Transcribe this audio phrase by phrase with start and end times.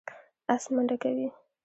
[0.53, 1.27] آس منډه کوي.